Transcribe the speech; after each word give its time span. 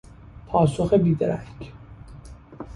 پاسخ 0.47 0.93
بی 0.93 1.15
درنگ 1.15 1.71